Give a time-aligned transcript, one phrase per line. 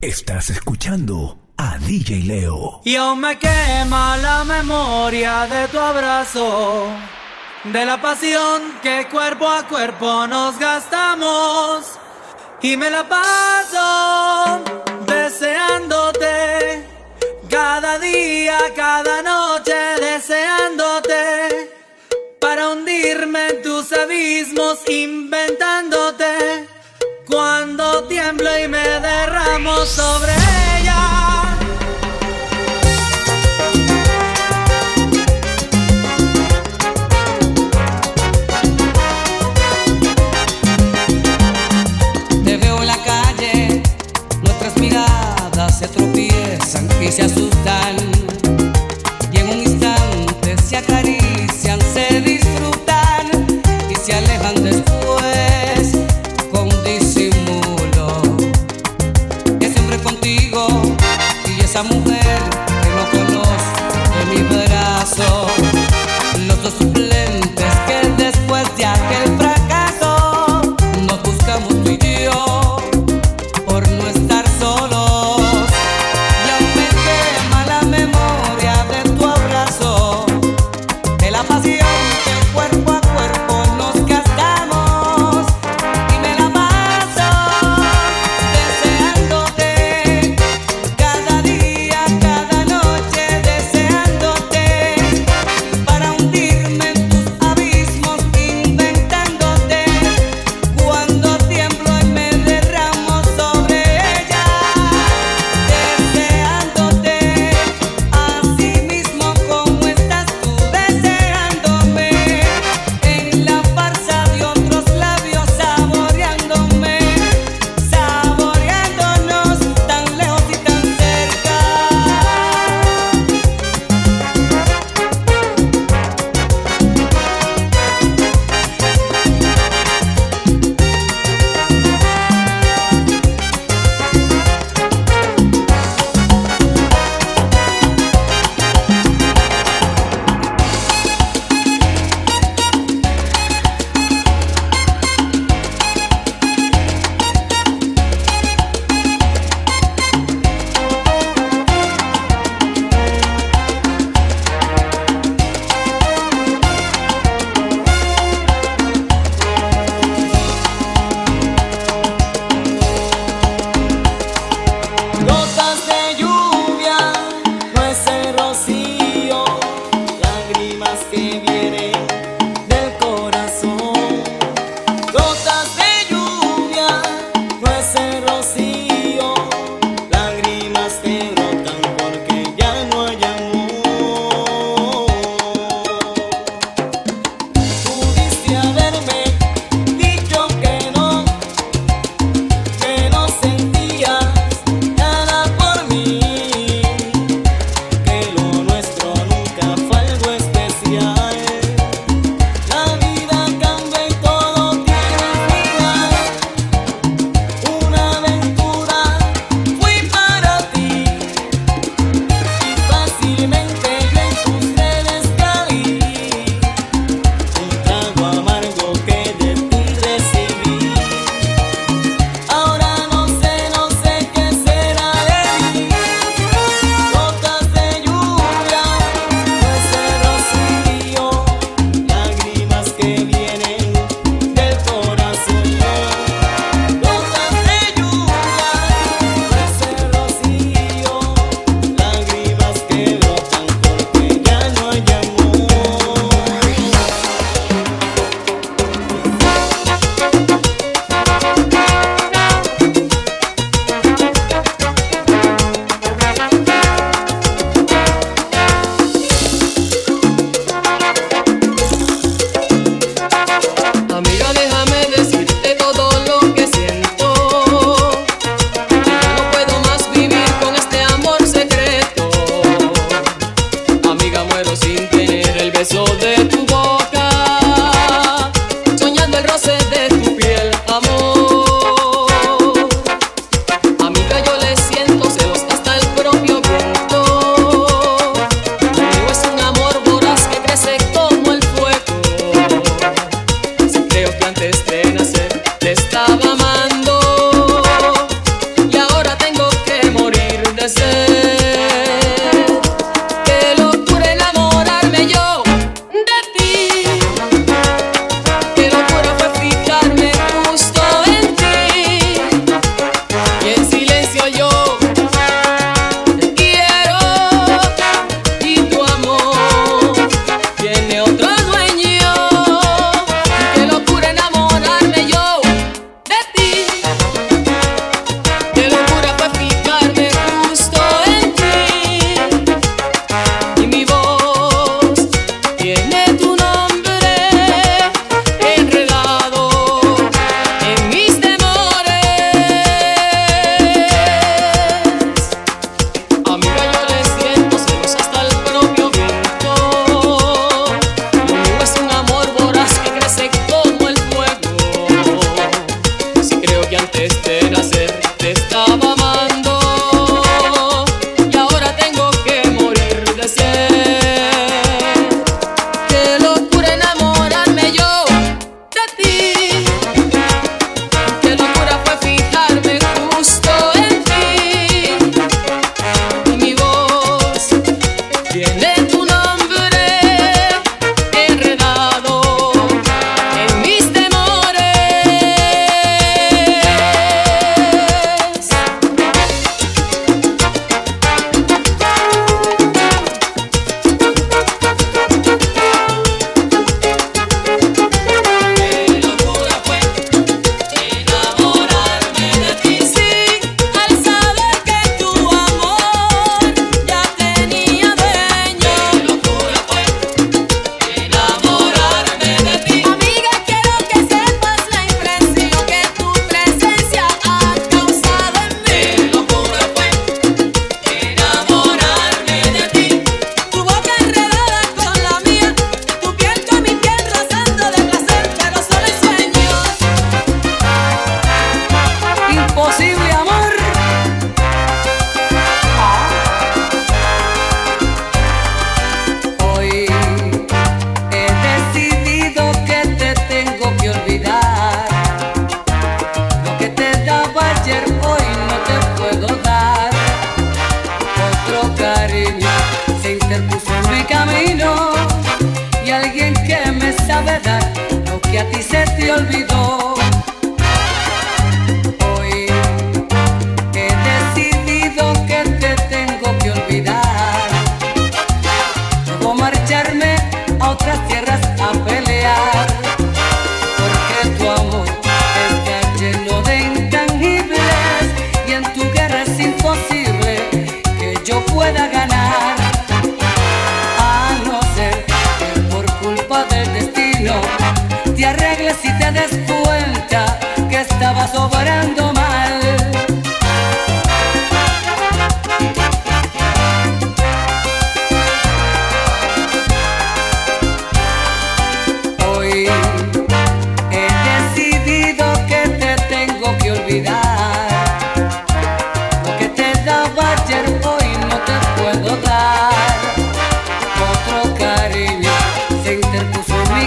[0.00, 2.80] Estás escuchando a DJ Leo.
[2.86, 6.88] Y aún me quema la memoria de tu abrazo,
[7.64, 11.84] de la pasión que cuerpo a cuerpo nos gastamos.
[12.62, 14.64] Y me la paso
[15.04, 16.82] deseándote,
[17.50, 21.74] cada día, cada noche deseándote,
[22.40, 26.70] para hundirme en tus abismos inventándote
[27.30, 28.89] cuando tiemblo y me
[29.86, 30.32] sobre
[30.78, 31.56] ella.
[42.42, 43.82] Te veo en la calle,
[44.42, 47.79] nuestras miradas se tropiezan y se asustan.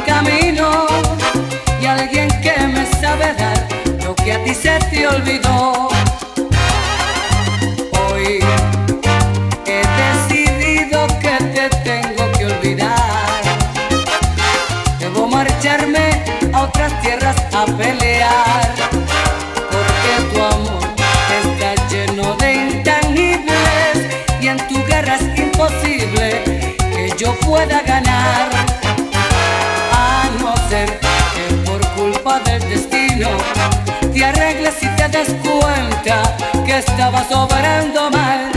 [0.05, 0.85] camino
[1.81, 3.67] y alguien que me sabe dar
[4.03, 5.89] lo que a ti se te olvidó.
[7.91, 8.39] Hoy
[9.65, 13.41] he decidido que te tengo que olvidar.
[14.99, 18.73] Debo marcharme a otras tierras a pelear.
[19.71, 20.83] Porque tu amor
[21.43, 23.95] está lleno de intangibles
[24.41, 26.43] y en tu guerra es imposible
[26.91, 28.62] que yo pueda ganar.
[35.13, 36.23] des cuenta
[36.65, 38.52] que estaba sobrando mal.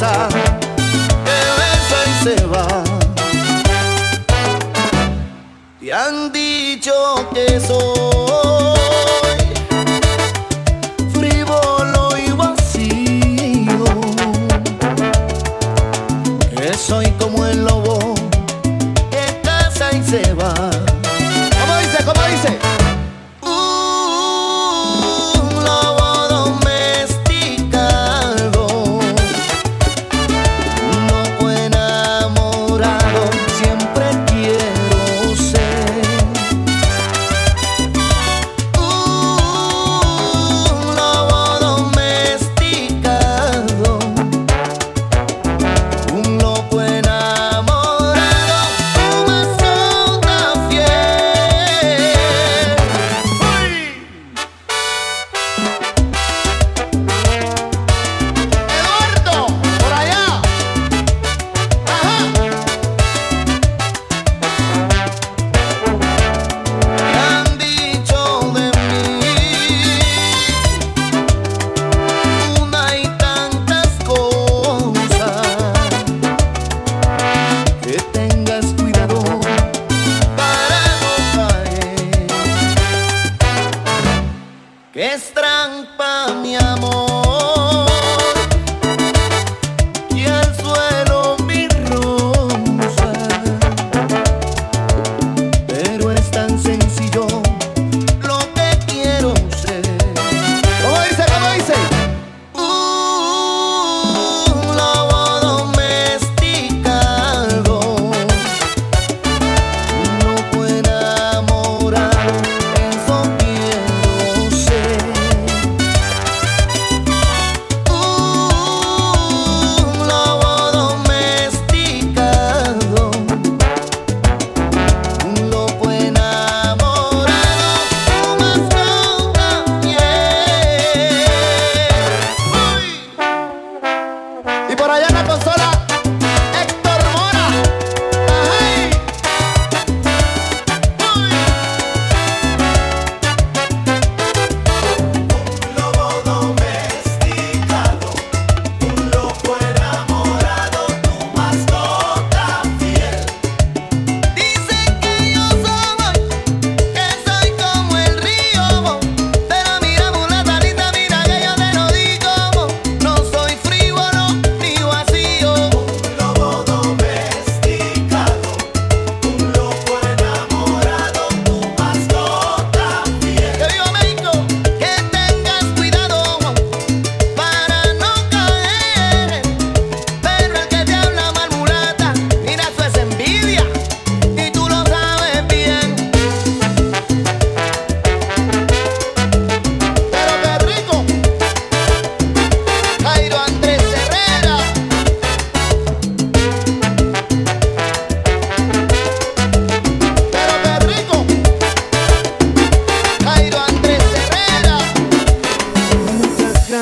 [0.00, 2.66] que besa y se va.
[5.78, 8.19] Y han dicho que soy.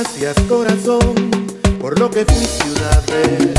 [0.01, 1.29] Gracias corazón
[1.81, 3.53] por lo que fui ciudades,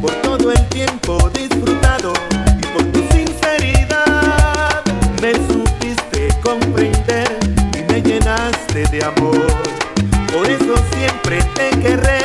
[0.00, 2.12] por todo el tiempo disfrutado
[2.58, 4.82] y por tu sinceridad.
[5.22, 7.38] Me supiste comprender
[7.78, 9.46] y me llenaste de amor.
[10.32, 12.19] Por eso siempre te querré.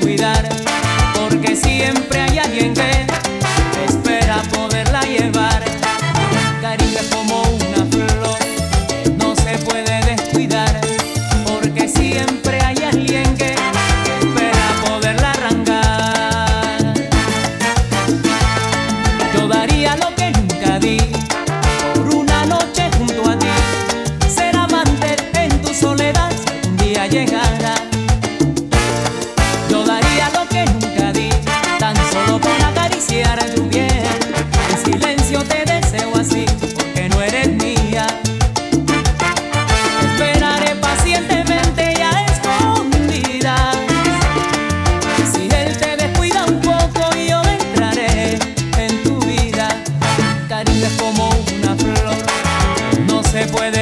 [0.00, 0.48] cuidar,
[1.14, 3.01] porque siempre hay alguien que
[53.52, 53.81] puede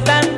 [0.00, 0.37] se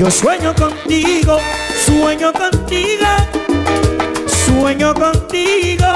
[0.00, 1.38] Yo sueño contigo,
[1.84, 3.06] sueño contigo
[4.70, 5.86] sueño contigo.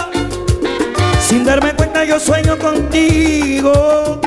[1.20, 4.20] Sin darme cuenta yo sueño contigo.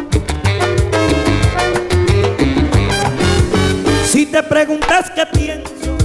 [4.06, 5.98] Si te preguntas qué pienso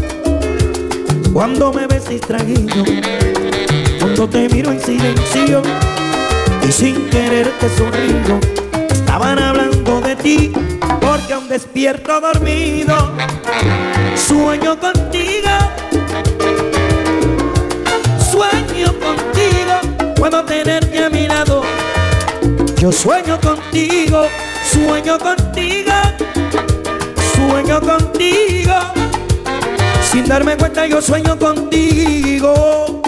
[1.32, 2.84] cuando me ves distraído,
[4.00, 5.62] cuando te miro en silencio
[6.68, 8.40] y sin querer te sonrío,
[8.90, 10.52] estaban hablando de ti
[11.22, 13.12] porque aún despierto dormido,
[14.16, 15.50] sueño contigo
[18.30, 21.62] sueño contigo, puedo tenerte a mi lado.
[22.78, 24.26] Yo sueño contigo,
[24.64, 25.92] sueño contigo,
[27.34, 28.74] sueño contigo.
[30.10, 33.01] Sin darme cuenta yo sueño contigo.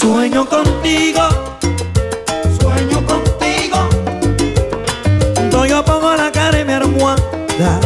[0.00, 1.22] Sueño contigo,
[2.60, 3.88] sueño contigo.
[5.34, 7.80] Cuando yo pongo la cara en mi almohada,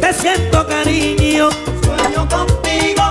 [0.00, 1.48] te siento cariño.
[1.84, 3.04] Sueño contigo,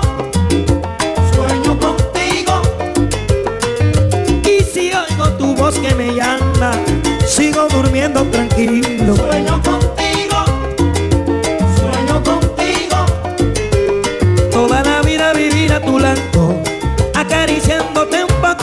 [1.33, 2.61] sueño contigo.
[4.43, 6.71] Y si oigo tu voz que me llama,
[7.25, 9.15] sigo durmiendo tranquilo.
[9.15, 9.96] Sueño contigo,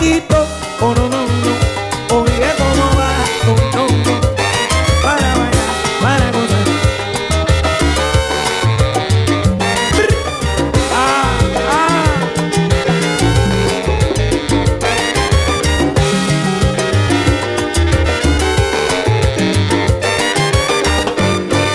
[0.04, 0.46] poquito.
[0.80, 3.10] Oh no, no, no, oye cómo va,
[3.48, 4.14] oh no, no,
[5.02, 5.70] para bailar,
[6.02, 6.66] para gozar.
[9.96, 10.14] Brr.
[10.92, 11.38] Ah,
[11.70, 12.04] ah.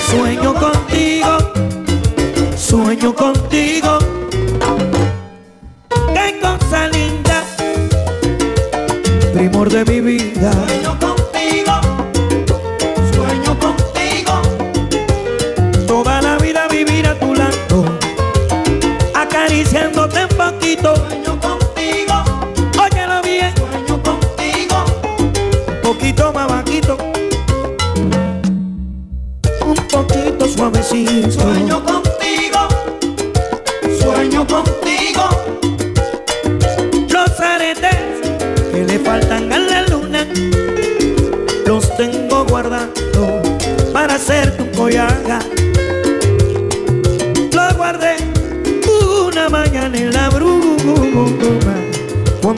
[0.09, 1.37] Sueño contigo,
[2.55, 3.98] sueño contigo.
[9.69, 11.08] De mi vida.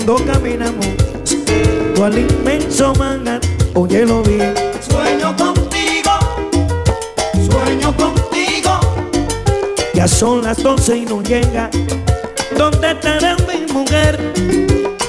[0.06, 0.88] Cuando caminamos
[2.02, 3.40] al inmenso manga,
[3.76, 4.54] lo bien.
[4.80, 6.12] Sueño contigo,
[7.48, 8.80] sueño contigo.
[9.94, 11.70] Ya son las doce y no llega.
[12.58, 14.34] ¿Dónde estará mi mujer?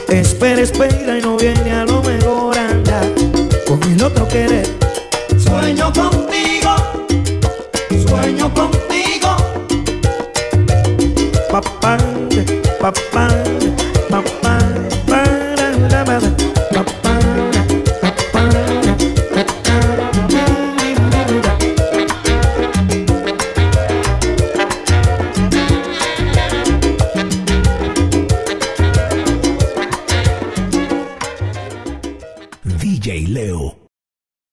[0.08, 3.00] Espera, espera y no viene a lo mejor anda
[3.66, 4.68] con el otro querer.
[5.38, 6.76] Sueño contigo,
[8.06, 9.36] sueño contigo.
[11.50, 11.96] Papá,
[12.78, 13.28] papá,